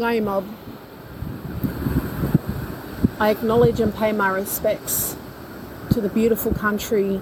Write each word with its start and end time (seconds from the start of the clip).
Ngai 0.00 0.22
mob. 0.22 0.46
I 3.20 3.28
acknowledge 3.28 3.80
and 3.80 3.94
pay 3.94 4.12
my 4.12 4.30
respects 4.30 5.14
to 5.90 6.00
the 6.00 6.08
beautiful 6.08 6.54
country, 6.54 7.20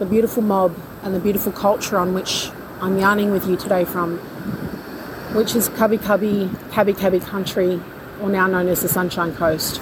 the 0.00 0.06
beautiful 0.06 0.42
mob, 0.42 0.76
and 1.04 1.14
the 1.14 1.20
beautiful 1.20 1.52
culture 1.52 1.96
on 1.96 2.12
which 2.12 2.50
I'm 2.80 2.98
yarning 2.98 3.30
with 3.30 3.46
you 3.46 3.56
today 3.56 3.84
from, 3.84 4.18
which 5.36 5.54
is 5.54 5.68
Kabi 5.68 5.98
Kabi, 5.98 6.48
Kabi 6.72 6.92
Kabi 6.92 7.24
country, 7.24 7.80
or 8.20 8.28
now 8.28 8.48
known 8.48 8.66
as 8.66 8.80
the 8.80 8.88
Sunshine 8.88 9.32
Coast. 9.36 9.80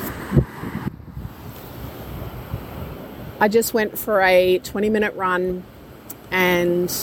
I 3.40 3.48
just 3.48 3.72
went 3.72 3.98
for 3.98 4.20
a 4.20 4.58
20 4.58 4.90
minute 4.90 5.14
run 5.14 5.64
and 6.30 6.94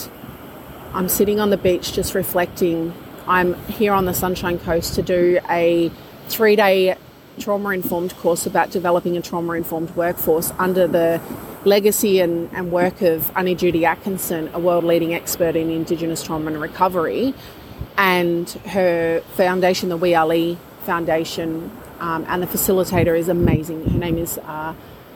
I'm 0.93 1.09
sitting 1.09 1.39
on 1.39 1.49
the 1.49 1.57
beach 1.57 1.93
just 1.93 2.13
reflecting. 2.13 2.93
I'm 3.28 3.55
here 3.66 3.91
on 3.91 4.05
the 4.05 4.14
Sunshine 4.14 4.57
Coast 4.57 4.96
to 4.96 5.02
do 5.02 5.40
a 5.49 5.91
three 6.30 6.55
day 6.55 6.95
trauma 7.40 7.70
informed 7.70 8.16
course 8.16 8.45
about 8.45 8.72
developing 8.72 9.17
a 9.17 9.22
trauma 9.22 9.53
informed 9.53 9.90
workforce 9.98 10.52
under 10.58 10.88
the 10.88 11.22
legacy 11.66 12.22
and, 12.22 12.50
and 12.53 12.72
work 12.72 13.02
of 13.02 13.30
Aunty 13.36 13.53
Judy 13.53 13.86
Atkinson, 13.86 14.50
a 14.53 14.59
world 14.59 14.86
leading 14.86 15.13
expert 15.13 15.58
in 15.58 15.70
Indigenous 15.70 16.23
trauma 16.23 16.48
and 16.48 16.62
recovery, 16.62 17.34
and 17.98 18.50
her 18.67 19.22
foundation, 19.36 19.89
the 19.89 19.98
We 19.98 20.14
Al-li 20.14 20.58
Foundation, 20.84 21.70
um, 22.00 22.25
and 22.30 22.41
the 22.41 22.48
facilitator 22.48 23.17
is 23.17 23.28
amazing. 23.28 23.89
Her 23.89 24.00
name 24.00 24.17
is 24.17 24.38
uh, 24.38 24.73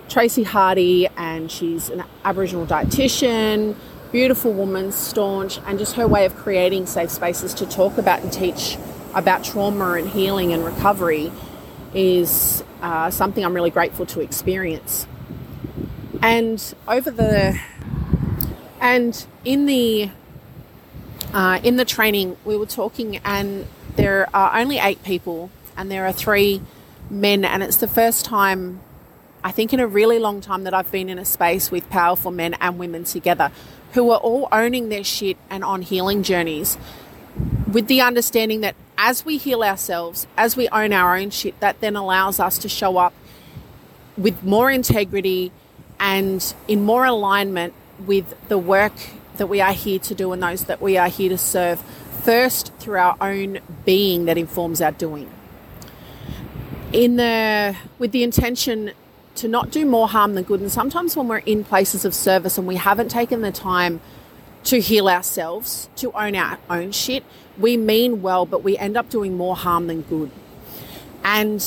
Tracy 0.10 0.44
Hardy, 0.44 1.08
and 1.16 1.50
she's 1.50 1.90
an 1.90 2.04
Aboriginal 2.26 2.66
dietitian, 2.68 3.76
beautiful 4.12 4.52
woman, 4.52 4.92
staunch, 4.92 5.60
and 5.66 5.80
just 5.80 5.96
her 5.96 6.08
way 6.08 6.26
of 6.26 6.36
creating 6.36 6.86
safe 6.86 7.10
spaces 7.10 7.54
to 7.56 7.66
talk 7.66 7.98
about 7.98 8.22
and 8.22 8.32
teach 8.32 8.78
about 9.14 9.44
trauma 9.44 9.94
and 9.94 10.10
healing 10.10 10.54
and 10.54 10.66
recovery 10.66 11.32
is 11.94 12.64
uh, 12.82 13.10
something 13.10 13.44
I'm 13.44 13.54
really 13.54 13.70
grateful 13.70 14.06
to 14.08 14.22
experience. 14.22 15.08
And 16.22 16.74
over 16.88 17.10
the 17.10 17.60
and 18.80 19.26
in 19.46 19.66
the 19.66 20.10
uh, 21.34 21.60
in 21.64 21.78
the 21.78 21.86
training, 21.86 22.36
we 22.44 22.58
were 22.58 22.66
talking, 22.66 23.18
and 23.18 23.66
there 23.96 24.28
are 24.34 24.60
only 24.60 24.80
eight 24.80 25.02
people, 25.04 25.50
and 25.78 25.90
there 25.90 26.06
are 26.06 26.12
three 26.12 26.62
men, 27.10 27.46
and 27.46 27.64
it's 27.64 27.78
the 27.78 27.88
first 27.88 28.26
time 28.26 28.82
I 29.44 29.52
think 29.52 29.74
in 29.74 29.80
a 29.80 29.88
really 29.88 30.20
long 30.20 30.42
time 30.42 30.66
that 30.66 30.74
I've 30.74 30.92
been 30.92 31.10
in 31.10 31.18
a 31.18 31.26
space 31.26 31.72
with 31.72 31.90
powerful 31.90 32.32
men 32.32 32.56
and 32.62 32.78
women 32.78 33.04
together 33.06 33.52
who 33.94 34.10
are 34.12 34.20
all 34.20 34.48
owning 34.52 34.90
their 34.90 35.04
shit 35.04 35.38
and 35.50 35.64
on 35.64 35.82
healing 35.82 36.24
journeys 36.24 36.78
with 37.72 37.88
the 37.88 38.02
understanding 38.02 38.62
that 38.62 38.76
as 38.98 39.26
we 39.26 39.38
heal 39.38 39.64
ourselves, 39.64 40.28
as 40.38 40.56
we 40.56 40.68
own 40.70 40.94
our 40.94 41.18
own 41.18 41.30
shit, 41.30 41.60
that 41.60 41.80
then 41.82 41.96
allows 41.96 42.40
us 42.40 42.58
to 42.60 42.70
show 42.70 42.98
up 42.98 43.14
with 44.18 44.44
more 44.44 44.70
integrity 44.70 45.52
and 46.00 46.54
in 46.68 46.84
more 46.84 47.06
alignment 47.06 47.74
with 48.06 48.36
the 48.48 48.58
work 48.58 48.94
that 49.38 49.48
we 49.48 49.62
are 49.62 49.74
here 49.74 50.00
to 50.00 50.14
do 50.14 50.32
and 50.34 50.44
those 50.44 50.66
that 50.66 50.82
we 50.82 50.98
are 50.98 51.08
here 51.08 51.30
to 51.30 51.38
serve, 51.38 51.80
first 52.24 52.74
through 52.76 52.98
our 52.98 53.16
own 53.22 53.60
being 53.86 54.26
that 54.26 54.38
informs 54.38 54.82
our 54.82 54.92
doing. 54.92 55.30
In 56.92 57.16
the 57.16 57.76
with 57.98 58.12
the 58.12 58.24
intention 58.24 58.92
to 59.42 59.48
not 59.48 59.72
do 59.72 59.88
more 59.88 60.08
harm 60.08 60.36
than 60.36 60.44
good. 60.44 60.62
And 60.62 60.72
sometimes 60.72 61.18
when 61.18 61.28
we're 61.28 61.40
in 61.40 61.64
places 61.64 62.06
of 62.06 62.14
service 62.14 62.60
and 62.60 62.68
we 62.68 62.76
haven't 62.76 63.10
taken 63.10 63.42
the 63.42 63.52
time 63.52 64.00
to 64.66 64.80
heal 64.80 65.10
ourselves, 65.10 65.90
to 65.96 66.12
own 66.12 66.36
our 66.36 66.60
own 66.70 66.92
shit, 66.92 67.24
we 67.58 67.76
mean 67.76 68.22
well, 68.22 68.46
but 68.46 68.64
we 68.64 68.78
end 68.78 68.96
up 68.96 69.10
doing 69.10 69.36
more 69.36 69.56
harm 69.56 69.88
than 69.88 70.04
good. 70.04 70.30
And 71.24 71.62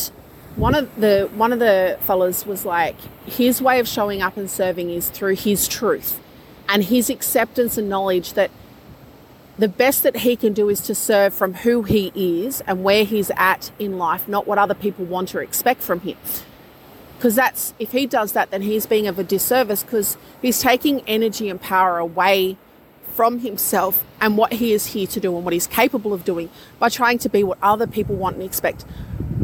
one 0.55 0.77
of 0.77 0.89
the 0.94 1.28
one 1.34 1.53
of 1.53 1.58
the 1.58 1.98
fellas 2.03 2.47
was 2.47 2.64
like, 2.64 2.97
his 3.27 3.61
way 3.61 3.81
of 3.81 3.88
showing 3.88 4.22
up 4.22 4.36
and 4.36 4.49
serving 4.49 4.91
is 4.91 5.09
through 5.10 5.34
his 5.34 5.66
truth 5.66 6.20
and 6.69 6.84
his 6.84 7.10
acceptance 7.10 7.76
and 7.76 7.88
knowledge 7.88 8.34
that 8.34 8.53
the 9.59 9.69
best 9.69 10.04
that 10.04 10.19
he 10.19 10.37
can 10.37 10.53
do 10.53 10.69
is 10.69 10.81
to 10.82 10.94
serve 10.94 11.34
from 11.34 11.54
who 11.54 11.82
he 11.82 12.12
is 12.15 12.60
and 12.69 12.84
where 12.84 13.04
he's 13.04 13.32
at 13.37 13.72
in 13.81 13.99
life, 13.99 14.28
not 14.28 14.47
what 14.47 14.59
other 14.59 14.75
people 14.75 15.04
want 15.04 15.34
or 15.34 15.43
expect 15.43 15.81
from 15.82 16.00
him 16.00 16.16
because 17.16 17.34
that's 17.34 17.75
if 17.78 17.92
he 17.92 18.06
does 18.06 18.32
that 18.32 18.50
then 18.50 18.62
he's 18.62 18.86
being 18.86 19.06
of 19.06 19.19
a 19.19 19.25
disservice 19.25 19.82
because 19.82 20.16
he's 20.42 20.60
taking 20.60 21.00
energy 21.06 21.48
and 21.48 21.60
power 21.60 21.98
away 21.98 22.56
from 23.14 23.38
himself 23.41 24.04
and 24.20 24.36
what 24.36 24.54
he 24.54 24.72
is 24.72 24.86
here 24.86 25.06
to 25.06 25.20
do 25.20 25.34
and 25.36 25.44
what 25.44 25.52
he's 25.52 25.69
capable 25.69 26.12
of 26.12 26.25
doing 26.25 26.50
by 26.78 26.88
trying 26.88 27.19
to 27.19 27.28
be 27.28 27.44
what 27.44 27.58
other 27.62 27.86
people 27.86 28.16
want 28.16 28.34
and 28.34 28.44
expect 28.44 28.84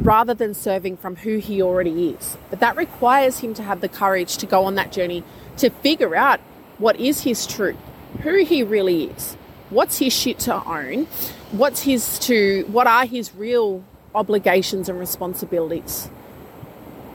rather 0.03 0.35
than 0.35 0.53
serving 0.55 0.97
from 0.97 1.15
who 1.17 1.39
he 1.39 1.63
already 1.63 2.09
is. 2.09 2.37
But 2.49 2.59
that 2.61 2.77
requires 2.77 3.39
him 3.41 3.55
to 3.55 3.63
have 3.63 3.81
the 3.81 3.89
courage 3.89 4.39
to 4.39 4.47
go 4.47 4.65
on 4.65 4.75
that 4.75 4.91
journey 4.91 5.23
to 5.59 5.71
figure 5.71 6.17
out 6.17 6.41
what 6.79 6.99
is 6.99 7.23
his 7.23 7.47
truth 7.47 7.77
who 8.23 8.45
he 8.45 8.63
really 8.63 9.05
is 9.05 9.35
what's 9.71 9.99
his 9.99 10.13
shit 10.13 10.39
to 10.39 10.65
own 10.65 11.07
what's 11.53 11.83
his 11.83 12.19
to 12.19 12.65
what 12.69 12.87
are 12.87 13.07
his 13.07 13.35
real 13.35 13.85
obligations 14.15 14.89
and 14.89 14.99
responsibilities 14.99 16.11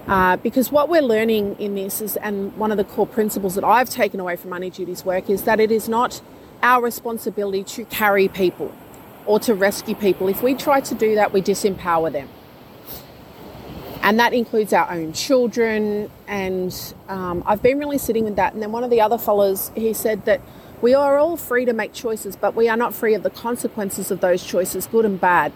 uh, 0.07 0.38
because 0.38 0.71
what 0.71 0.88
we're 0.88 1.01
learning 1.01 1.55
in 1.59 1.75
this 1.75 2.01
is, 2.01 2.16
and 2.17 2.55
one 2.57 2.71
of 2.71 2.77
the 2.77 2.83
core 2.83 3.07
principles 3.07 3.55
that 3.55 3.63
I've 3.63 3.89
taken 3.89 4.19
away 4.19 4.35
from 4.35 4.53
Aunty 4.53 4.69
Judy's 4.69 5.03
work 5.03 5.29
is 5.29 5.43
that 5.43 5.59
it 5.59 5.71
is 5.71 5.89
not 5.89 6.21
our 6.61 6.81
responsibility 6.81 7.63
to 7.63 7.85
carry 7.85 8.27
people 8.27 8.73
or 9.25 9.39
to 9.39 9.55
rescue 9.55 9.95
people. 9.95 10.27
If 10.27 10.43
we 10.43 10.53
try 10.53 10.79
to 10.81 10.95
do 10.95 11.16
that, 11.16 11.33
we 11.33 11.41
disempower 11.41 12.11
them. 12.11 12.29
And 14.03 14.19
that 14.19 14.33
includes 14.33 14.71
our 14.71 14.91
own 14.91 15.13
children. 15.13 16.11
And 16.27 16.93
um, 17.09 17.43
I've 17.47 17.63
been 17.63 17.79
really 17.79 17.97
sitting 17.97 18.25
with 18.25 18.35
that. 18.35 18.53
And 18.53 18.61
then 18.61 18.72
one 18.72 18.83
of 18.83 18.91
the 18.91 19.01
other 19.01 19.17
fellows, 19.17 19.72
he 19.73 19.93
said 19.93 20.25
that 20.25 20.41
we 20.81 20.93
are 20.93 21.17
all 21.17 21.37
free 21.37 21.66
to 21.66 21.73
make 21.73 21.93
choices, 21.93 22.35
but 22.35 22.53
we 22.53 22.69
are 22.69 22.77
not 22.77 22.93
free 22.93 23.16
of 23.16 23.23
the 23.23 23.31
consequences 23.31 24.11
of 24.11 24.19
those 24.19 24.43
choices, 24.43 24.85
good 24.85 25.05
and 25.05 25.19
bad. 25.19 25.51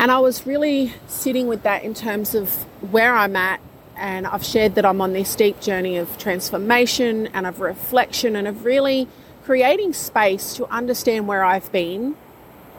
And 0.00 0.10
I 0.10 0.18
was 0.18 0.46
really 0.46 0.94
sitting 1.08 1.46
with 1.46 1.62
that 1.64 1.84
in 1.84 1.92
terms 1.92 2.34
of 2.34 2.50
where 2.90 3.14
I'm 3.14 3.36
at. 3.36 3.60
And 3.98 4.26
I've 4.26 4.42
shared 4.42 4.74
that 4.76 4.86
I'm 4.86 5.02
on 5.02 5.12
this 5.12 5.34
deep 5.34 5.60
journey 5.60 5.98
of 5.98 6.16
transformation 6.16 7.26
and 7.34 7.46
of 7.46 7.60
reflection 7.60 8.34
and 8.34 8.48
of 8.48 8.64
really 8.64 9.08
creating 9.44 9.92
space 9.92 10.54
to 10.54 10.64
understand 10.68 11.28
where 11.28 11.44
I've 11.44 11.70
been, 11.70 12.16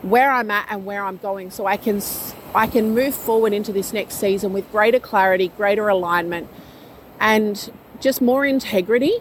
where 0.02 0.32
I'm 0.32 0.50
at, 0.50 0.66
and 0.72 0.84
where 0.84 1.06
I'm 1.06 1.18
going, 1.18 1.52
so 1.52 1.68
I 1.68 1.78
can 1.78 2.02
I 2.56 2.66
can 2.66 2.96
move 2.96 3.14
forward 3.14 3.54
into 3.54 3.72
this 3.72 3.94
next 3.94 4.16
season 4.16 4.52
with 4.52 4.72
greater 4.72 5.00
clarity, 5.00 5.50
greater 5.50 5.90
alignment, 5.90 6.50
and 7.20 7.72
just 8.00 8.20
more 8.20 8.48
integrity. 8.48 9.20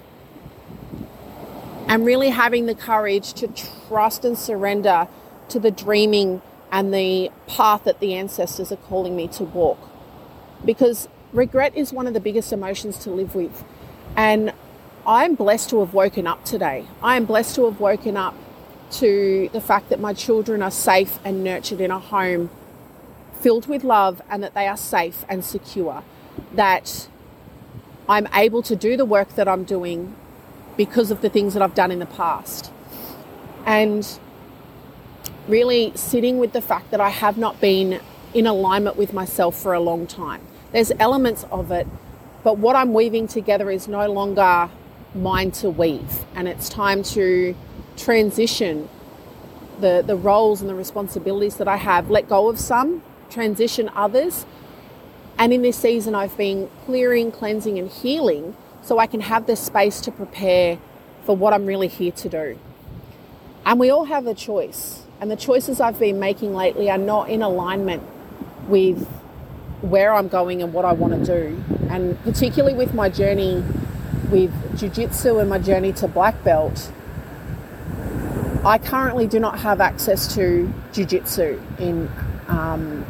And 1.86 2.06
really 2.06 2.30
having 2.30 2.64
the 2.64 2.74
courage 2.74 3.34
to 3.34 3.48
trust 3.88 4.24
and 4.24 4.38
surrender 4.38 5.06
to 5.50 5.58
the 5.58 5.70
dreaming 5.70 6.40
and 6.72 6.94
the 6.94 7.30
path 7.46 7.84
that 7.84 8.00
the 8.00 8.14
ancestors 8.14 8.70
are 8.70 8.76
calling 8.76 9.16
me 9.16 9.28
to 9.28 9.44
walk. 9.44 9.78
Because 10.64 11.08
regret 11.32 11.76
is 11.76 11.92
one 11.92 12.06
of 12.06 12.14
the 12.14 12.20
biggest 12.20 12.52
emotions 12.52 12.98
to 12.98 13.10
live 13.10 13.34
with. 13.34 13.64
And 14.16 14.52
I'm 15.06 15.34
blessed 15.34 15.70
to 15.70 15.80
have 15.80 15.94
woken 15.94 16.26
up 16.26 16.44
today. 16.44 16.86
I 17.02 17.16
am 17.16 17.24
blessed 17.24 17.54
to 17.56 17.64
have 17.64 17.80
woken 17.80 18.16
up 18.16 18.34
to 18.92 19.48
the 19.52 19.60
fact 19.60 19.88
that 19.88 20.00
my 20.00 20.12
children 20.12 20.62
are 20.62 20.70
safe 20.70 21.18
and 21.24 21.42
nurtured 21.44 21.80
in 21.80 21.90
a 21.90 21.98
home 21.98 22.50
filled 23.40 23.66
with 23.66 23.84
love 23.84 24.20
and 24.28 24.42
that 24.42 24.54
they 24.54 24.66
are 24.66 24.76
safe 24.76 25.24
and 25.28 25.44
secure. 25.44 26.02
That 26.52 27.08
I'm 28.08 28.28
able 28.34 28.62
to 28.62 28.76
do 28.76 28.96
the 28.96 29.04
work 29.04 29.34
that 29.36 29.48
I'm 29.48 29.64
doing 29.64 30.14
because 30.76 31.10
of 31.10 31.20
the 31.20 31.28
things 31.28 31.54
that 31.54 31.62
I've 31.62 31.74
done 31.74 31.90
in 31.90 31.98
the 31.98 32.06
past. 32.06 32.70
And 33.64 34.06
really 35.48 35.92
sitting 35.94 36.38
with 36.38 36.52
the 36.52 36.62
fact 36.62 36.90
that 36.90 37.00
I 37.00 37.08
have 37.08 37.36
not 37.36 37.60
been 37.60 38.00
in 38.34 38.46
alignment 38.46 38.96
with 38.96 39.12
myself 39.12 39.56
for 39.60 39.74
a 39.74 39.80
long 39.80 40.06
time. 40.06 40.42
There's 40.72 40.92
elements 40.98 41.44
of 41.50 41.70
it, 41.70 41.86
but 42.44 42.58
what 42.58 42.76
I'm 42.76 42.92
weaving 42.92 43.26
together 43.28 43.70
is 43.70 43.88
no 43.88 44.10
longer 44.10 44.70
mine 45.14 45.50
to 45.50 45.68
weave, 45.68 46.24
and 46.34 46.46
it's 46.46 46.68
time 46.68 47.02
to 47.02 47.56
transition 47.96 48.88
the, 49.80 50.02
the 50.06 50.16
roles 50.16 50.60
and 50.60 50.70
the 50.70 50.74
responsibilities 50.74 51.56
that 51.56 51.66
I 51.66 51.76
have, 51.76 52.10
let 52.10 52.28
go 52.28 52.48
of 52.48 52.58
some, 52.58 53.02
transition 53.28 53.90
others. 53.94 54.46
And 55.38 55.52
in 55.52 55.62
this 55.62 55.78
season, 55.78 56.14
I've 56.14 56.36
been 56.36 56.68
clearing, 56.84 57.32
cleansing, 57.32 57.78
and 57.78 57.90
healing 57.90 58.56
so 58.82 58.98
I 58.98 59.06
can 59.06 59.20
have 59.20 59.46
the 59.46 59.56
space 59.56 60.00
to 60.02 60.10
prepare 60.10 60.78
for 61.24 61.36
what 61.36 61.52
I'm 61.52 61.66
really 61.66 61.88
here 61.88 62.12
to 62.12 62.28
do. 62.28 62.58
And 63.64 63.78
we 63.78 63.90
all 63.90 64.04
have 64.04 64.26
a 64.26 64.34
choice. 64.34 65.02
And 65.20 65.30
the 65.30 65.36
choices 65.36 65.80
I've 65.80 65.98
been 65.98 66.18
making 66.18 66.54
lately 66.54 66.90
are 66.90 66.98
not 66.98 67.28
in 67.28 67.42
alignment 67.42 68.02
with 68.68 69.06
where 69.82 70.14
I'm 70.14 70.28
going 70.28 70.62
and 70.62 70.72
what 70.72 70.84
I 70.84 70.92
want 70.92 71.24
to 71.24 71.24
do. 71.24 71.62
And 71.88 72.20
particularly 72.22 72.74
with 72.76 72.94
my 72.94 73.08
journey 73.08 73.62
with 74.30 74.78
Jiu 74.78 74.88
Jitsu 74.88 75.38
and 75.38 75.50
my 75.50 75.58
journey 75.58 75.92
to 75.94 76.08
black 76.08 76.42
belt, 76.44 76.90
I 78.64 78.78
currently 78.78 79.26
do 79.26 79.40
not 79.40 79.58
have 79.60 79.80
access 79.80 80.34
to 80.34 80.72
jiu-jitsu 80.92 81.60
in 81.78 82.10
um, 82.48 83.06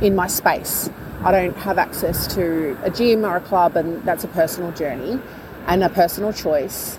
in 0.00 0.14
my 0.14 0.28
space. 0.28 0.90
I 1.24 1.32
don't 1.32 1.56
have 1.56 1.78
access 1.78 2.32
to 2.34 2.78
a 2.84 2.90
gym 2.90 3.24
or 3.24 3.36
a 3.36 3.40
club, 3.40 3.76
and 3.76 4.02
that's 4.04 4.22
a 4.24 4.28
personal 4.28 4.70
journey 4.72 5.20
and 5.66 5.82
a 5.82 5.88
personal 5.88 6.32
choice. 6.32 6.98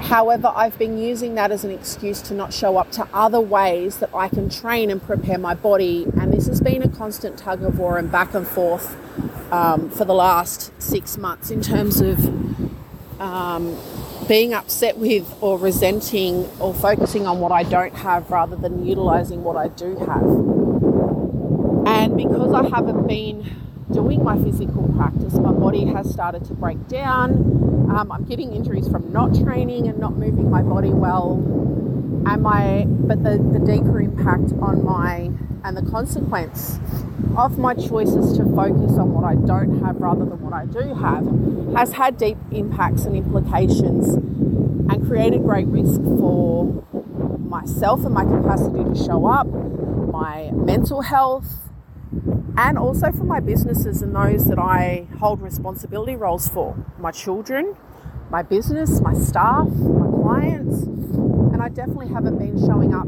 However, 0.00 0.52
I've 0.54 0.78
been 0.78 0.98
using 0.98 1.34
that 1.34 1.50
as 1.50 1.64
an 1.64 1.70
excuse 1.70 2.20
to 2.22 2.34
not 2.34 2.52
show 2.52 2.76
up 2.76 2.90
to 2.92 3.08
other 3.12 3.40
ways 3.40 3.96
that 3.98 4.10
I 4.14 4.28
can 4.28 4.48
train 4.48 4.90
and 4.90 5.02
prepare 5.02 5.38
my 5.38 5.54
body. 5.54 6.06
And 6.20 6.32
this 6.32 6.46
has 6.46 6.60
been 6.60 6.82
a 6.82 6.88
constant 6.88 7.38
tug 7.38 7.62
of 7.62 7.78
war 7.78 7.98
and 7.98 8.10
back 8.10 8.34
and 8.34 8.46
forth 8.46 8.96
um, 9.52 9.90
for 9.90 10.04
the 10.04 10.14
last 10.14 10.70
six 10.80 11.16
months 11.16 11.50
in 11.50 11.60
terms 11.60 12.00
of 12.00 12.18
um, 13.20 13.76
being 14.28 14.54
upset 14.54 14.98
with 14.98 15.32
or 15.40 15.58
resenting 15.58 16.48
or 16.58 16.74
focusing 16.74 17.26
on 17.26 17.40
what 17.40 17.52
I 17.52 17.62
don't 17.62 17.94
have 17.94 18.30
rather 18.30 18.56
than 18.56 18.86
utilizing 18.86 19.44
what 19.44 19.56
I 19.56 19.68
do 19.68 19.96
have. 19.96 20.22
And 21.86 22.16
because 22.16 22.52
I 22.52 22.68
haven't 22.68 23.06
been 23.06 23.65
doing 23.92 24.22
my 24.22 24.36
physical 24.38 24.88
practice, 24.96 25.34
my 25.34 25.52
body 25.52 25.84
has 25.86 26.10
started 26.10 26.44
to 26.46 26.54
break 26.54 26.88
down. 26.88 27.32
Um, 27.90 28.10
I'm 28.10 28.24
getting 28.24 28.52
injuries 28.52 28.88
from 28.88 29.12
not 29.12 29.34
training 29.34 29.86
and 29.88 29.98
not 29.98 30.16
moving 30.16 30.50
my 30.50 30.62
body 30.62 30.90
well. 30.90 31.34
And 32.26 32.42
my, 32.42 32.84
but 32.86 33.22
the, 33.22 33.38
the 33.38 33.60
deeper 33.60 34.00
impact 34.00 34.52
on 34.60 34.84
my, 34.84 35.30
and 35.64 35.76
the 35.76 35.88
consequence 35.88 36.80
of 37.36 37.58
my 37.58 37.74
choices 37.74 38.36
to 38.36 38.44
focus 38.54 38.98
on 38.98 39.12
what 39.12 39.24
I 39.24 39.34
don't 39.34 39.84
have 39.84 39.96
rather 39.96 40.24
than 40.24 40.40
what 40.40 40.52
I 40.52 40.66
do 40.66 40.94
have 40.94 41.76
has 41.76 41.92
had 41.92 42.18
deep 42.18 42.38
impacts 42.50 43.04
and 43.04 43.14
implications 43.14 44.14
and 44.14 45.06
created 45.06 45.42
great 45.42 45.66
risk 45.66 46.00
for 46.00 46.84
myself 47.48 48.04
and 48.04 48.14
my 48.14 48.24
capacity 48.24 48.82
to 48.82 48.94
show 48.94 49.26
up, 49.26 49.46
my 49.46 50.50
mental 50.52 51.02
health, 51.02 51.65
and 52.56 52.78
also 52.78 53.12
for 53.12 53.24
my 53.24 53.40
businesses 53.40 54.02
and 54.02 54.14
those 54.14 54.46
that 54.46 54.58
I 54.58 55.06
hold 55.18 55.42
responsibility 55.42 56.16
roles 56.16 56.48
for 56.48 56.76
my 56.98 57.10
children, 57.10 57.76
my 58.30 58.42
business, 58.42 59.00
my 59.00 59.14
staff, 59.14 59.68
my 59.68 60.22
clients. 60.22 60.82
And 60.82 61.62
I 61.62 61.68
definitely 61.68 62.08
haven't 62.08 62.38
been 62.38 62.58
showing 62.58 62.94
up 62.94 63.06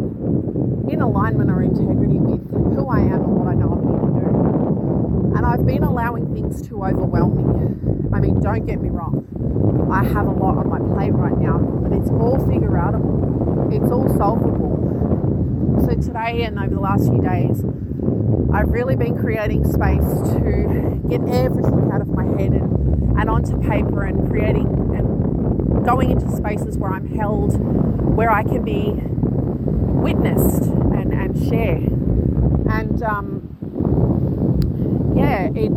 in 0.90 1.00
alignment 1.00 1.50
or 1.50 1.62
integrity 1.62 2.18
with 2.18 2.50
who 2.50 2.88
I 2.88 3.00
am 3.00 3.24
and 3.24 3.36
what 3.36 3.48
I 3.48 3.54
know 3.54 3.72
I'm 3.72 3.82
here 3.88 4.00
to 4.00 4.12
do. 4.20 5.36
And 5.36 5.44
I've 5.46 5.66
been 5.66 5.82
allowing 5.82 6.32
things 6.34 6.66
to 6.68 6.84
overwhelm 6.84 7.36
me. 7.36 7.44
I 8.14 8.20
mean, 8.20 8.40
don't 8.40 8.66
get 8.66 8.80
me 8.80 8.88
wrong, 8.88 9.28
I 9.90 10.04
have 10.04 10.26
a 10.26 10.30
lot 10.30 10.58
on 10.58 10.68
my 10.68 10.78
plate 10.78 11.12
right 11.12 11.36
now, 11.38 11.58
but 11.58 11.92
it's 11.92 12.10
all 12.10 12.38
figure 12.46 12.70
outable, 12.70 13.72
it's 13.72 13.90
all 13.90 14.08
solvable. 14.16 14.76
So 15.80 15.94
today 15.94 16.44
and 16.44 16.58
over 16.58 16.74
the 16.74 16.80
last 16.80 17.08
few 17.08 17.22
days, 17.22 17.62
I've 18.52 18.68
really 18.68 18.96
been 18.96 19.18
creating 19.18 19.64
space 19.64 20.04
to 20.32 21.00
get 21.08 21.20
everything 21.28 21.90
out 21.92 22.00
of 22.00 22.08
my 22.08 22.24
head 22.24 22.52
and, 22.52 23.18
and 23.18 23.28
onto 23.30 23.60
paper 23.60 24.04
and 24.04 24.28
creating 24.28 24.66
and 24.96 25.84
going 25.84 26.10
into 26.10 26.30
spaces 26.34 26.78
where 26.78 26.90
I'm 26.90 27.14
held, 27.14 27.58
where 28.16 28.30
I 28.32 28.42
can 28.42 28.64
be 28.64 28.92
witnessed 28.96 30.62
and, 30.62 31.12
and 31.12 31.38
share. 31.48 31.76
And 32.74 33.02
um, 33.02 33.44
yeah, 35.16 35.50
it, 35.54 35.72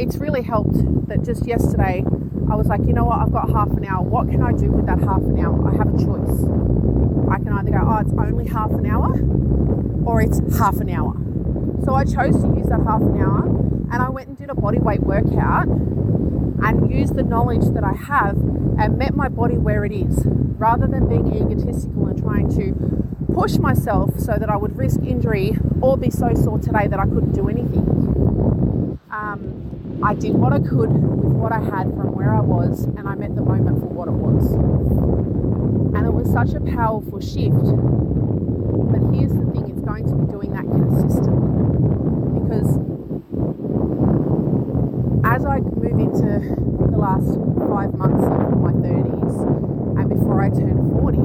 it's 0.00 0.16
really 0.16 0.42
helped 0.42 1.08
that 1.08 1.22
just 1.22 1.46
yesterday 1.46 2.04
I 2.50 2.54
was 2.54 2.66
like, 2.66 2.80
you 2.86 2.92
know 2.92 3.04
what, 3.04 3.18
I've 3.18 3.32
got 3.32 3.50
half 3.50 3.70
an 3.70 3.84
hour. 3.86 4.02
What 4.02 4.28
can 4.28 4.42
I 4.42 4.52
do 4.52 4.70
with 4.70 4.86
that 4.86 4.98
half 5.00 5.22
an 5.22 5.38
hour? 5.38 5.68
I 5.68 5.76
have 5.76 5.88
a 5.88 5.96
choice. 5.96 6.44
I 7.30 7.38
can 7.38 7.52
either 7.52 7.70
go, 7.70 7.80
oh, 7.80 7.98
it's 7.98 8.12
only 8.12 8.46
half 8.46 8.70
an 8.72 8.84
hour, 8.84 9.18
or 10.04 10.20
it's 10.20 10.38
half 10.58 10.76
an 10.76 10.90
hour. 10.90 11.16
So 11.84 11.94
I 11.94 12.04
chose 12.04 12.40
to 12.40 12.48
use 12.56 12.68
that 12.68 12.80
half 12.86 13.02
an 13.02 13.20
hour 13.20 13.44
and 13.92 13.94
I 13.94 14.08
went 14.08 14.28
and 14.28 14.38
did 14.38 14.50
a 14.50 14.54
body 14.54 14.78
weight 14.78 15.00
workout 15.00 15.66
and 15.66 16.90
used 16.92 17.16
the 17.16 17.24
knowledge 17.24 17.64
that 17.74 17.82
I 17.82 17.92
have 17.92 18.36
and 18.78 18.96
met 18.96 19.16
my 19.16 19.28
body 19.28 19.58
where 19.58 19.84
it 19.84 19.92
is 19.92 20.22
rather 20.24 20.86
than 20.86 21.08
being 21.08 21.26
egotistical 21.34 22.06
and 22.06 22.22
trying 22.22 22.48
to 22.56 23.34
push 23.34 23.56
myself 23.56 24.16
so 24.20 24.36
that 24.38 24.48
I 24.48 24.56
would 24.56 24.76
risk 24.76 25.00
injury 25.00 25.56
or 25.80 25.96
be 25.96 26.08
so 26.08 26.32
sore 26.34 26.60
today 26.60 26.86
that 26.86 27.00
I 27.00 27.04
couldn't 27.04 27.32
do 27.32 27.48
anything. 27.48 29.00
Um, 29.10 30.00
I 30.04 30.14
did 30.14 30.34
what 30.34 30.52
I 30.52 30.60
could 30.60 30.90
with 30.90 31.32
what 31.32 31.50
I 31.50 31.58
had 31.58 31.90
from 31.94 32.12
where 32.14 32.32
I 32.32 32.40
was 32.40 32.84
and 32.84 33.08
I 33.08 33.16
met 33.16 33.34
the 33.34 33.42
moment 33.42 33.80
for 33.80 33.86
what 33.86 34.06
it 34.06 34.12
was. 34.12 34.52
And 35.96 36.06
it 36.06 36.12
was 36.12 36.30
such 36.30 36.54
a 36.54 36.60
powerful 36.60 37.20
shift. 37.20 37.58
But 38.92 39.02
here's 39.12 39.32
the 39.32 39.50
thing 39.50 39.71
going 39.84 40.06
to 40.06 40.14
be 40.14 40.26
doing 40.30 40.52
that 40.52 40.64
consistently 40.64 41.42
because 42.40 42.78
as 45.24 45.44
I 45.44 45.58
move 45.60 45.98
into 45.98 46.56
the 46.90 46.98
last 46.98 47.38
five 47.68 47.94
months 47.94 48.24
of 48.24 48.58
my 48.60 48.72
30s 48.72 49.98
and 49.98 50.08
before 50.08 50.42
I 50.42 50.50
turn 50.50 50.90
40, 50.90 51.18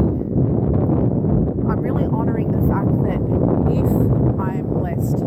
I'm 1.69 1.80
really 1.81 2.06
honouring 2.06 2.51
the 2.51 2.65
fact 2.68 2.88
that 3.04 3.21
if 3.74 4.39
I 4.39 4.57
am 4.60 4.68
blessed 4.74 5.21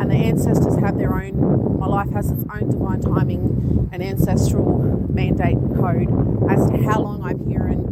and 0.00 0.10
the 0.10 0.16
ancestors 0.16 0.76
have 0.78 0.98
their 0.98 1.14
own, 1.14 1.78
my 1.78 1.86
life 1.86 2.10
has 2.12 2.30
its 2.30 2.44
own 2.54 2.70
divine 2.70 3.00
timing 3.00 3.88
and 3.92 4.02
ancestral 4.02 5.06
mandate 5.10 5.58
code 5.76 6.08
as 6.50 6.70
to 6.70 6.76
how 6.84 7.00
long 7.00 7.22
I'm 7.24 7.46
here 7.48 7.66
and 7.66 7.84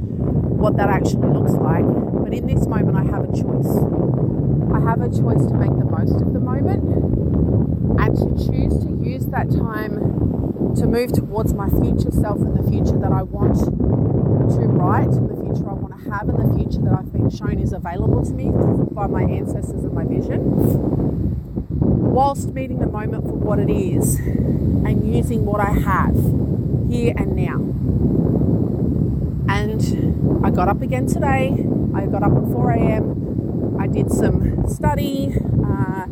what 0.59 0.77
that 0.77 0.89
actually 0.89 1.29
looks 1.29 1.53
like. 1.53 1.85
But 2.23 2.33
in 2.33 2.47
this 2.47 2.67
moment, 2.67 2.97
I 2.97 3.05
have 3.11 3.25
a 3.25 3.33
choice. 3.33 4.02
I 4.75 4.81
have 4.81 5.01
a 5.01 5.09
choice 5.09 5.45
to 5.47 5.55
make 5.55 5.71
the 5.71 5.85
most 5.85 6.21
of 6.21 6.33
the 6.33 6.41
moment 6.41 6.83
and 8.01 8.17
to 8.17 8.27
choose 8.45 8.79
to 8.85 8.91
use 9.05 9.27
that 9.27 9.51
time 9.51 10.75
to 10.77 10.87
move 10.87 11.13
towards 11.13 11.53
my 11.55 11.69
future 11.69 12.11
self 12.11 12.41
and 12.41 12.57
the 12.57 12.71
future 12.71 12.99
that 12.99 13.13
I 13.13 13.23
want 13.23 13.59
to 13.59 14.67
write, 14.67 15.09
and 15.09 15.29
the 15.29 15.37
future 15.37 15.69
I 15.69 15.75
want 15.75 16.03
to 16.03 16.11
have, 16.11 16.29
and 16.29 16.39
the 16.39 16.55
future 16.57 16.81
that 16.83 16.99
I've 16.99 17.13
been 17.13 17.31
shown 17.31 17.59
is 17.59 17.73
available 17.73 18.25
to 18.25 18.33
me 18.33 18.51
by 18.91 19.07
my 19.07 19.23
ancestors 19.23 19.85
and 19.85 19.93
my 19.93 20.05
vision, 20.05 20.41
whilst 22.13 22.49
meeting 22.53 22.79
the 22.79 22.87
moment 22.87 23.25
for 23.25 23.35
what 23.35 23.59
it 23.59 23.71
is 23.71 24.19
and 24.19 25.15
using 25.15 25.45
what 25.45 25.61
I 25.61 25.73
have 25.73 26.15
here 26.91 27.15
and 27.17 27.37
now. 27.37 27.61
And 29.49 30.45
I 30.45 30.51
got 30.51 30.69
up 30.69 30.81
again 30.83 31.07
today. 31.07 31.67
I 31.95 32.07
got 32.07 32.23
up 32.23 32.33
at 32.33 32.45
4 32.51 32.71
a.m. 32.73 33.77
I 33.79 33.87
did 33.87 34.11
some 34.11 34.52
study. 34.69 35.35
Uh, 35.65 36.07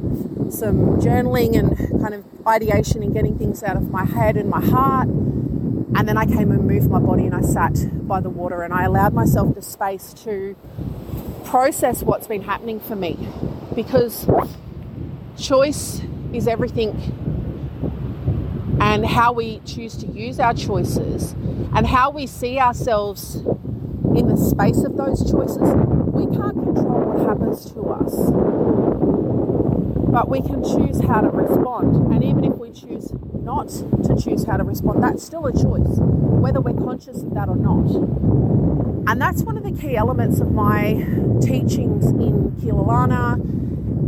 some 0.50 0.98
journaling 1.00 1.58
and 1.58 1.76
kind 2.02 2.14
of 2.14 2.24
ideation 2.46 3.02
and 3.02 3.14
getting 3.14 3.38
things 3.38 3.62
out 3.62 3.76
of 3.76 3.90
my 3.90 4.04
head 4.04 4.36
and 4.36 4.48
my 4.48 4.60
heart. 4.60 5.08
And 5.08 6.08
then 6.08 6.16
I 6.16 6.26
came 6.26 6.50
and 6.50 6.66
moved 6.66 6.90
my 6.90 6.98
body 6.98 7.26
and 7.26 7.34
I 7.34 7.40
sat 7.40 8.06
by 8.06 8.20
the 8.20 8.30
water 8.30 8.62
and 8.62 8.72
I 8.72 8.84
allowed 8.84 9.14
myself 9.14 9.54
the 9.54 9.62
space 9.62 10.12
to 10.24 10.56
process 11.44 12.02
what's 12.02 12.26
been 12.26 12.42
happening 12.42 12.80
for 12.80 12.96
me 12.96 13.18
because 13.74 14.28
choice 15.36 16.00
is 16.32 16.46
everything 16.46 16.90
and 18.80 19.04
how 19.04 19.32
we 19.32 19.60
choose 19.64 19.96
to 19.96 20.06
use 20.06 20.38
our 20.38 20.54
choices 20.54 21.32
and 21.74 21.86
how 21.86 22.10
we 22.10 22.26
see 22.26 22.58
ourselves 22.58 23.36
in 24.16 24.26
the 24.28 24.36
space 24.36 24.82
of 24.84 24.96
those 24.96 25.30
choices, 25.30 25.58
we 26.20 26.36
can't 26.36 26.54
control 26.54 27.00
what 27.00 27.26
happens 27.26 27.72
to 27.72 27.80
us 27.88 29.10
but 30.10 30.28
we 30.28 30.40
can 30.42 30.62
choose 30.64 31.00
how 31.04 31.20
to 31.20 31.28
respond. 31.28 32.12
And 32.12 32.24
even 32.24 32.44
if 32.44 32.58
we 32.58 32.72
choose 32.72 33.12
not 33.32 33.68
to 33.68 34.16
choose 34.20 34.44
how 34.44 34.56
to 34.56 34.64
respond, 34.64 35.02
that's 35.02 35.22
still 35.24 35.46
a 35.46 35.52
choice, 35.52 35.98
whether 35.98 36.60
we're 36.60 36.74
conscious 36.74 37.22
of 37.22 37.32
that 37.34 37.48
or 37.48 37.54
not. 37.54 37.86
And 39.08 39.20
that's 39.22 39.42
one 39.42 39.56
of 39.56 39.62
the 39.62 39.70
key 39.70 39.96
elements 39.96 40.40
of 40.40 40.50
my 40.50 41.06
teachings 41.40 42.06
in 42.06 42.56
Kilalana 42.60 43.34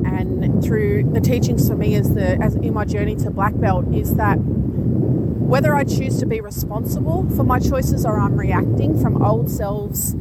and 0.05 0.63
through 0.63 1.05
the 1.13 1.21
teachings 1.21 1.69
for 1.69 1.77
me 1.77 1.95
as 1.95 2.15
the 2.15 2.37
as 2.43 2.57
in 2.57 2.75
my 2.75 2.85
journey 2.85 3.15
to 3.17 3.31
black 3.31 3.57
belt 3.59 3.87
is 3.95 4.17
that 4.17 4.35
whether 4.37 5.75
I 5.75 5.85
choose 5.85 6.19
to 6.19 6.27
be 6.27 6.41
responsible 6.41 7.29
for 7.31 7.45
my 7.45 7.59
choices 7.59 8.05
or 8.05 8.19
I'm 8.19 8.37
reacting 8.37 9.01
from 9.01 9.23
old 9.23 9.51
selves 9.51 10.15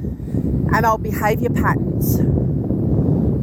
and 0.82 0.88
old 0.88 1.04
behavior 1.04 1.52
patterns. 1.52 2.20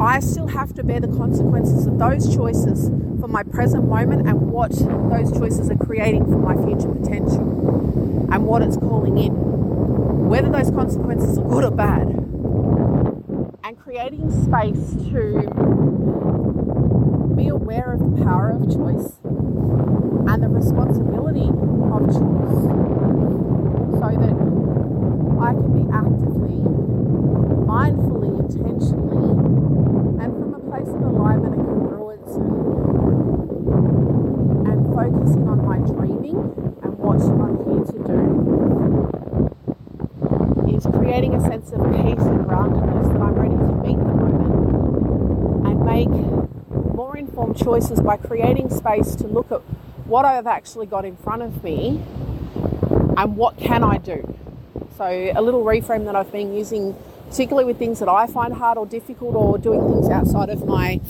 I 0.00 0.18
still 0.18 0.48
have 0.48 0.74
to 0.74 0.82
bear 0.82 0.98
the 0.98 1.06
consequences 1.06 1.86
of 1.86 1.96
those 1.96 2.34
choices 2.34 2.88
for 3.20 3.28
my 3.28 3.44
present 3.44 3.88
moment 3.88 4.26
and 4.26 4.50
what 4.50 4.72
those 4.72 5.30
choices 5.38 5.70
are 5.70 5.76
creating 5.76 6.24
for 6.24 6.36
my 6.36 6.56
future 6.56 6.88
potential 6.88 8.26
and 8.32 8.44
what 8.44 8.62
it's 8.62 8.76
calling 8.76 9.18
in, 9.18 9.30
whether 10.28 10.50
those 10.50 10.72
consequences 10.72 11.38
are 11.38 11.48
good 11.48 11.62
or 11.62 11.70
bad. 11.70 12.08
And 13.62 13.78
creating 13.78 14.32
space 14.42 14.94
to 15.12 15.46
be 17.36 17.46
aware 17.46 17.92
of 17.92 18.00
the 18.00 18.24
power 18.24 18.50
of 18.50 18.62
choice 18.66 19.12
and 19.22 20.42
the 20.42 20.48
responsibility 20.48 21.46
of 21.46 22.02
choice 22.10 22.66
so 23.94 24.10
that 24.10 24.34
I 25.38 25.52
can 25.54 25.70
be 25.70 25.86
actively, 25.94 26.58
mindfully, 27.68 28.32
intentionally, 28.40 29.28
and 30.24 30.32
from 30.34 30.54
a 30.54 30.58
place 30.70 30.88
of 30.88 31.02
alignment 31.02 31.54
and 31.54 31.64
congruence 31.68 32.32
and, 33.76 34.66
and 34.66 34.78
focusing 34.94 35.46
on 35.48 35.58
my 35.64 35.78
dreaming 35.78 36.38
and 36.82 36.98
what 36.98 37.20
I'm 37.20 37.56
here 37.68 37.84
to 37.84 37.98
do 38.08 38.18
is 40.76 40.86
creating 40.96 41.34
a 41.34 41.40
sense 41.40 41.70
of 41.72 41.80
peace 41.92 42.24
and 42.26 42.46
groundedness 42.46 43.12
that 43.12 43.20
I'm 43.20 43.34
ready 43.34 43.54
to 43.54 43.72
meet 43.84 43.98
the 43.98 44.14
moment 44.14 44.54
and 45.66 45.84
make 45.84 46.14
more 46.94 47.16
informed 47.16 47.47
choices 47.58 48.00
by 48.00 48.16
creating 48.16 48.70
space 48.70 49.14
to 49.16 49.26
look 49.26 49.52
at 49.52 49.60
what 50.06 50.24
I've 50.24 50.46
actually 50.46 50.86
got 50.86 51.04
in 51.04 51.16
front 51.16 51.42
of 51.42 51.62
me 51.62 52.00
and 53.16 53.36
what 53.36 53.58
can 53.58 53.84
I 53.84 53.98
do. 53.98 54.36
So 54.96 55.04
a 55.04 55.42
little 55.42 55.64
reframe 55.64 56.04
that 56.06 56.16
I've 56.16 56.32
been 56.32 56.54
using, 56.54 56.96
particularly 57.28 57.66
with 57.66 57.78
things 57.78 57.98
that 57.98 58.08
I 58.08 58.26
find 58.26 58.54
hard 58.54 58.78
or 58.78 58.86
difficult, 58.86 59.34
or 59.34 59.58
doing 59.58 59.86
things 59.88 60.08
outside 60.08 60.48
of 60.48 60.66
my 60.66 61.00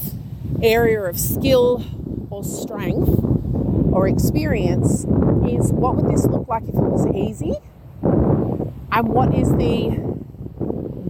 area 0.62 1.02
of 1.02 1.19
skill 1.19 1.85
or 2.31 2.43
strength 2.43 3.09
or 3.93 4.09
experience, 4.09 5.05
is 5.49 5.73
what 5.73 5.97
would 5.97 6.09
this 6.09 6.26
look 6.26 6.49
like 6.49 6.64
if 6.64 6.75
it 6.75 6.81
was 6.81 7.07
easy, 7.14 7.55
and 8.02 9.09
what 9.09 9.35
is 9.35 9.50
the 9.52 9.97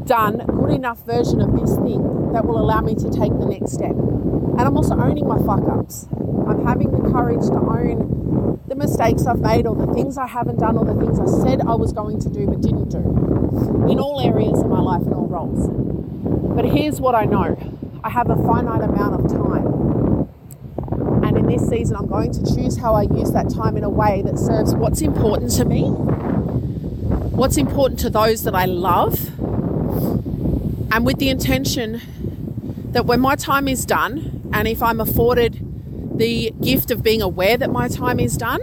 done 0.05 0.39
good 0.47 0.71
enough 0.71 1.05
version 1.05 1.41
of 1.41 1.53
this 1.59 1.75
thing 1.77 2.18
that 2.33 2.45
will 2.45 2.59
allow 2.59 2.81
me 2.81 2.95
to 2.95 3.11
take 3.11 3.33
the 3.39 3.47
next 3.47 3.73
step. 3.73 3.91
And 3.91 4.61
I'm 4.61 4.77
also 4.77 4.95
owning 4.95 5.27
my 5.27 5.39
fuck 5.39 5.67
ups. 5.69 6.07
I'm 6.47 6.65
having 6.67 6.91
the 6.91 7.11
courage 7.11 7.47
to 7.47 7.55
own 7.55 8.61
the 8.67 8.75
mistakes 8.75 9.27
I've 9.27 9.41
made 9.41 9.67
or 9.67 9.75
the 9.75 9.93
things 9.95 10.19
I 10.19 10.27
haven't 10.27 10.59
done 10.59 10.77
or 10.77 10.85
the 10.85 10.95
things 10.95 11.19
I 11.19 11.27
said 11.45 11.61
I 11.63 11.75
was 11.75 11.93
going 11.93 12.21
to 12.21 12.29
do 12.29 12.47
but 12.47 12.61
didn't 12.61 12.91
do 12.91 12.99
in 13.91 13.99
all 13.99 14.21
areas 14.21 14.61
of 14.61 14.69
my 14.69 14.81
life 14.81 15.03
and 15.03 15.15
all 15.15 15.27
roles. 15.27 15.69
But 16.55 16.65
here's 16.67 17.01
what 17.01 17.15
I 17.15 17.25
know 17.25 17.57
I 18.05 18.11
have 18.11 18.31
a 18.31 18.37
finite 18.37 18.83
amount 18.83 19.25
of 19.25 19.31
time. 19.31 20.29
And 21.25 21.37
in 21.37 21.47
this 21.47 21.69
season, 21.69 21.97
I'm 21.97 22.07
going 22.07 22.33
to 22.33 22.55
choose 22.55 22.77
how 22.77 22.95
I 22.95 23.03
use 23.03 23.33
that 23.33 23.51
time 23.51 23.77
in 23.77 23.85
a 23.85 23.91
way 23.91 24.23
that 24.23 24.39
serves 24.39 24.75
what's 24.75 25.01
important 25.01 25.53
to 25.53 25.65
me, 25.65 25.83
what's 25.83 27.57
important 27.57 28.01
to 28.01 28.11
those 28.11 28.45
that 28.45 28.55
I 28.55 28.65
love, 28.67 29.29
and 30.91 31.05
with 31.05 31.19
the 31.19 31.29
intention 31.29 32.01
that 32.93 33.07
when 33.07 33.21
my 33.21 33.37
time 33.37 33.69
is 33.69 33.85
done, 33.85 34.51
and 34.53 34.67
if 34.67 34.83
I'm 34.83 35.01
afforded 35.01 35.65
the 36.19 36.53
gift 36.63 36.91
of 36.91 37.03
being 37.03 37.23
aware 37.23 37.57
that 37.57 37.71
my 37.71 37.89
time 37.89 38.19
is 38.19 38.37
done, 38.37 38.61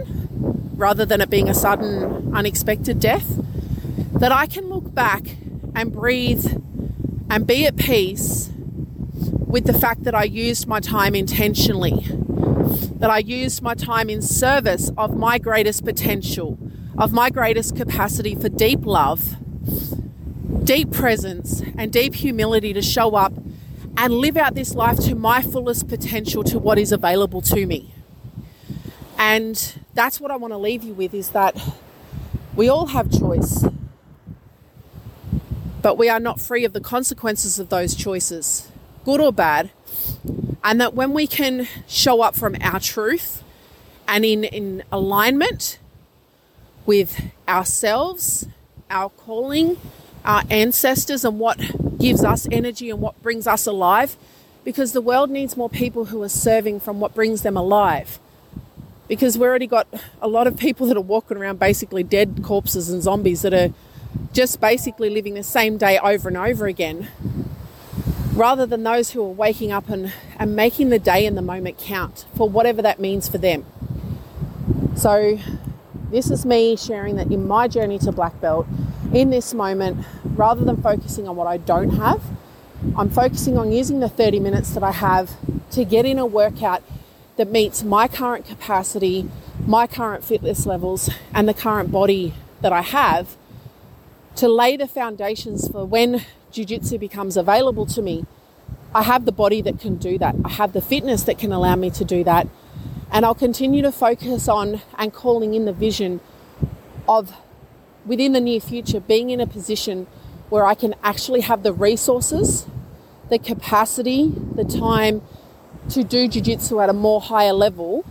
rather 0.76 1.06
than 1.06 1.20
it 1.20 1.30
being 1.30 1.48
a 1.48 1.54
sudden, 1.54 2.34
unexpected 2.34 3.00
death, 3.00 3.40
that 4.20 4.32
I 4.32 4.46
can 4.46 4.68
look 4.68 4.94
back 4.94 5.36
and 5.74 5.92
breathe 5.92 6.62
and 7.30 7.46
be 7.46 7.66
at 7.66 7.76
peace 7.76 8.50
with 9.46 9.64
the 9.64 9.72
fact 9.72 10.04
that 10.04 10.14
I 10.14 10.24
used 10.24 10.66
my 10.66 10.80
time 10.80 11.14
intentionally, 11.14 12.06
that 12.98 13.10
I 13.10 13.18
used 13.18 13.62
my 13.62 13.74
time 13.74 14.10
in 14.10 14.20
service 14.20 14.90
of 14.98 15.16
my 15.16 15.38
greatest 15.38 15.84
potential, 15.84 16.58
of 16.98 17.12
my 17.12 17.30
greatest 17.30 17.76
capacity 17.76 18.34
for 18.34 18.48
deep 18.48 18.84
love, 18.84 19.36
deep 20.64 20.90
presence, 20.90 21.62
and 21.78 21.92
deep 21.92 22.14
humility 22.14 22.72
to 22.72 22.82
show 22.82 23.14
up 23.14 23.32
and 23.96 24.12
live 24.14 24.36
out 24.36 24.54
this 24.54 24.74
life 24.74 24.98
to 25.00 25.14
my 25.14 25.42
fullest 25.42 25.88
potential 25.88 26.44
to 26.44 26.58
what 26.58 26.78
is 26.78 26.92
available 26.92 27.40
to 27.40 27.66
me. 27.66 27.94
And 29.18 29.74
that's 29.94 30.20
what 30.20 30.30
I 30.30 30.36
want 30.36 30.52
to 30.52 30.58
leave 30.58 30.84
you 30.84 30.92
with 30.92 31.14
is 31.14 31.30
that 31.30 31.56
we 32.54 32.68
all 32.68 32.86
have 32.86 33.10
choice, 33.10 33.64
but 35.80 35.96
we 35.96 36.08
are 36.08 36.20
not 36.20 36.40
free 36.40 36.64
of 36.64 36.72
the 36.72 36.80
consequences 36.80 37.58
of 37.58 37.70
those 37.70 37.94
choices, 37.94 38.70
good 39.04 39.20
or 39.20 39.32
bad. 39.32 39.70
And 40.62 40.80
that 40.80 40.94
when 40.94 41.12
we 41.12 41.26
can 41.26 41.68
show 41.86 42.22
up 42.22 42.34
from 42.34 42.56
our 42.60 42.80
truth 42.80 43.44
and 44.08 44.24
in, 44.24 44.44
in 44.44 44.82
alignment 44.90 45.78
with 46.84 47.22
ourselves, 47.48 48.46
our 48.90 49.08
calling, 49.10 49.76
our 50.26 50.42
ancestors, 50.50 51.24
and 51.24 51.38
what 51.38 51.58
gives 51.98 52.24
us 52.24 52.46
energy 52.50 52.90
and 52.90 53.00
what 53.00 53.20
brings 53.22 53.46
us 53.46 53.66
alive 53.66 54.16
because 54.66 54.92
the 54.92 55.00
world 55.00 55.30
needs 55.30 55.56
more 55.56 55.70
people 55.70 56.06
who 56.06 56.20
are 56.24 56.28
serving 56.28 56.80
from 56.80 56.98
what 56.98 57.14
brings 57.14 57.42
them 57.42 57.56
alive. 57.56 58.18
Because 59.06 59.38
we've 59.38 59.48
already 59.48 59.68
got 59.68 59.86
a 60.20 60.26
lot 60.26 60.48
of 60.48 60.58
people 60.58 60.88
that 60.88 60.96
are 60.96 61.00
walking 61.00 61.36
around 61.36 61.60
basically 61.60 62.02
dead 62.02 62.40
corpses 62.42 62.90
and 62.90 63.00
zombies 63.00 63.42
that 63.42 63.54
are 63.54 63.72
just 64.32 64.60
basically 64.60 65.08
living 65.08 65.34
the 65.34 65.44
same 65.44 65.78
day 65.78 66.00
over 66.00 66.26
and 66.26 66.36
over 66.36 66.66
again, 66.66 67.06
rather 68.34 68.66
than 68.66 68.82
those 68.82 69.12
who 69.12 69.22
are 69.22 69.30
waking 69.30 69.70
up 69.70 69.88
and, 69.88 70.12
and 70.36 70.56
making 70.56 70.88
the 70.88 70.98
day 70.98 71.26
and 71.26 71.38
the 71.38 71.42
moment 71.42 71.78
count 71.78 72.24
for 72.36 72.48
whatever 72.48 72.82
that 72.82 72.98
means 72.98 73.28
for 73.28 73.38
them. 73.38 73.64
So, 74.96 75.38
this 76.10 76.28
is 76.28 76.44
me 76.44 76.76
sharing 76.76 77.14
that 77.16 77.30
in 77.30 77.46
my 77.46 77.68
journey 77.68 78.00
to 78.00 78.10
black 78.10 78.40
belt, 78.40 78.66
in 79.12 79.30
this 79.30 79.54
moment, 79.54 80.04
rather 80.24 80.64
than 80.64 80.82
focusing 80.82 81.28
on 81.28 81.36
what 81.36 81.46
I 81.46 81.56
don't 81.56 81.90
have, 81.90 82.22
I'm 82.96 83.10
focusing 83.10 83.56
on 83.58 83.72
using 83.72 84.00
the 84.00 84.08
30 84.08 84.40
minutes 84.40 84.70
that 84.70 84.82
I 84.82 84.92
have 84.92 85.32
to 85.72 85.84
get 85.84 86.04
in 86.04 86.18
a 86.18 86.26
workout 86.26 86.82
that 87.36 87.50
meets 87.50 87.82
my 87.82 88.08
current 88.08 88.46
capacity, 88.46 89.28
my 89.66 89.86
current 89.86 90.24
fitness 90.24 90.66
levels, 90.66 91.10
and 91.34 91.48
the 91.48 91.54
current 91.54 91.90
body 91.90 92.34
that 92.60 92.72
I 92.72 92.82
have 92.82 93.36
to 94.36 94.48
lay 94.48 94.76
the 94.76 94.86
foundations 94.86 95.68
for 95.68 95.84
when 95.84 96.24
jiu-jitsu 96.52 96.98
becomes 96.98 97.36
available 97.36 97.86
to 97.86 98.02
me. 98.02 98.26
I 98.94 99.02
have 99.02 99.24
the 99.24 99.32
body 99.32 99.60
that 99.62 99.78
can 99.80 99.96
do 99.96 100.18
that. 100.18 100.36
I 100.44 100.50
have 100.50 100.72
the 100.72 100.80
fitness 100.80 101.22
that 101.24 101.38
can 101.38 101.52
allow 101.52 101.76
me 101.76 101.90
to 101.90 102.04
do 102.04 102.24
that. 102.24 102.48
And 103.10 103.24
I'll 103.24 103.34
continue 103.34 103.82
to 103.82 103.92
focus 103.92 104.48
on 104.48 104.80
and 104.98 105.12
calling 105.12 105.54
in 105.54 105.64
the 105.64 105.72
vision 105.72 106.20
of 107.08 107.34
within 108.06 108.32
the 108.32 108.40
near 108.40 108.60
future 108.60 109.00
being 109.00 109.30
in 109.30 109.40
a 109.40 109.46
position 109.46 110.06
where 110.48 110.64
I 110.64 110.74
can 110.74 110.94
actually 111.02 111.40
have 111.40 111.62
the 111.62 111.72
resources, 111.72 112.66
the 113.28 113.38
capacity, 113.38 114.32
the 114.54 114.64
time 114.64 115.22
to 115.90 116.04
do 116.04 116.28
jiu-jitsu 116.28 116.80
at 116.80 116.88
a 116.88 116.92
more 116.92 117.20
higher 117.20 117.52
level, 117.52 118.04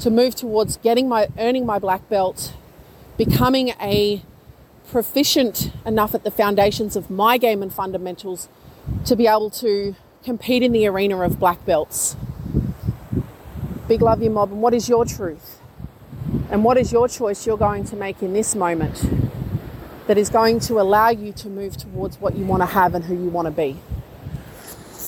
to 0.00 0.10
move 0.10 0.34
towards 0.34 0.76
getting 0.78 1.08
my 1.08 1.28
earning 1.38 1.64
my 1.64 1.78
black 1.78 2.08
belt, 2.08 2.54
becoming 3.16 3.68
a 3.80 4.22
proficient 4.88 5.72
enough 5.86 6.14
at 6.14 6.24
the 6.24 6.30
foundations 6.30 6.96
of 6.96 7.08
my 7.08 7.38
game 7.38 7.62
and 7.62 7.72
fundamentals 7.72 8.48
to 9.06 9.16
be 9.16 9.26
able 9.26 9.48
to 9.48 9.94
compete 10.24 10.62
in 10.62 10.72
the 10.72 10.86
arena 10.86 11.20
of 11.20 11.38
black 11.38 11.64
belts. 11.64 12.16
Big 13.88 14.02
love 14.02 14.22
you 14.22 14.30
mob 14.30 14.50
and 14.50 14.60
what 14.60 14.74
is 14.74 14.88
your 14.88 15.04
truth? 15.04 15.61
And 16.50 16.64
what 16.64 16.76
is 16.78 16.92
your 16.92 17.08
choice 17.08 17.46
you're 17.46 17.56
going 17.56 17.84
to 17.84 17.96
make 17.96 18.22
in 18.22 18.32
this 18.32 18.54
moment? 18.54 19.04
that 20.06 20.18
is 20.18 20.28
going 20.28 20.60
to 20.60 20.80
allow 20.80 21.10
you 21.10 21.32
to 21.32 21.48
move 21.48 21.76
towards 21.76 22.20
what 22.20 22.34
you 22.36 22.44
want 22.44 22.60
to 22.62 22.66
have 22.66 22.94
and 22.94 23.04
who 23.04 23.14
you 23.14 23.30
want 23.30 23.46
to 23.46 23.52
be. 23.52 23.76